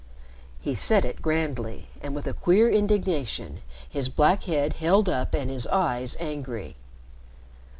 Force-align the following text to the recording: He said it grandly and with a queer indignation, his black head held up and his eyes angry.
He 0.59 0.73
said 0.73 1.05
it 1.05 1.21
grandly 1.21 1.89
and 2.01 2.15
with 2.15 2.25
a 2.25 2.33
queer 2.33 2.67
indignation, 2.67 3.59
his 3.87 4.09
black 4.09 4.45
head 4.45 4.73
held 4.81 5.07
up 5.07 5.35
and 5.35 5.47
his 5.47 5.67
eyes 5.67 6.17
angry. 6.19 6.75